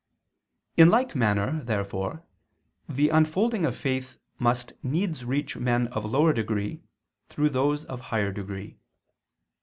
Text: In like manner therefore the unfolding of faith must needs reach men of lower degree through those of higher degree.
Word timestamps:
In 0.77 0.89
like 0.89 1.15
manner 1.15 1.61
therefore 1.63 2.23
the 2.89 3.09
unfolding 3.09 3.65
of 3.65 3.77
faith 3.77 4.17
must 4.39 4.73
needs 4.81 5.23
reach 5.25 5.55
men 5.57 5.89
of 5.89 6.05
lower 6.05 6.33
degree 6.33 6.81
through 7.29 7.51
those 7.51 7.85
of 7.85 7.99
higher 8.01 8.31
degree. 8.31 8.79